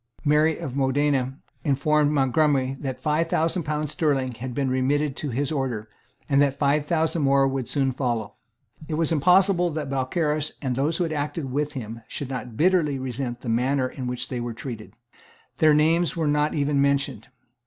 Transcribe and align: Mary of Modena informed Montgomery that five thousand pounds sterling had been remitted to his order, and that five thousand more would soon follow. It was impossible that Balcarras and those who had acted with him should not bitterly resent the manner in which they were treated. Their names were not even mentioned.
Mary 0.25 0.57
of 0.57 0.75
Modena 0.75 1.37
informed 1.63 2.09
Montgomery 2.11 2.75
that 2.79 2.99
five 2.99 3.29
thousand 3.29 3.61
pounds 3.65 3.91
sterling 3.91 4.31
had 4.33 4.55
been 4.55 4.67
remitted 4.71 5.15
to 5.17 5.29
his 5.29 5.51
order, 5.51 5.89
and 6.27 6.41
that 6.41 6.57
five 6.57 6.87
thousand 6.87 7.21
more 7.21 7.47
would 7.47 7.69
soon 7.69 7.91
follow. 7.91 8.33
It 8.87 8.95
was 8.95 9.11
impossible 9.11 9.69
that 9.69 9.91
Balcarras 9.91 10.53
and 10.59 10.75
those 10.75 10.97
who 10.97 11.03
had 11.03 11.13
acted 11.13 11.51
with 11.51 11.73
him 11.73 12.01
should 12.07 12.31
not 12.31 12.57
bitterly 12.57 12.97
resent 12.97 13.41
the 13.41 13.49
manner 13.49 13.87
in 13.87 14.07
which 14.07 14.27
they 14.29 14.39
were 14.39 14.55
treated. 14.55 14.95
Their 15.59 15.75
names 15.75 16.17
were 16.17 16.25
not 16.27 16.55
even 16.55 16.81
mentioned. 16.81 17.27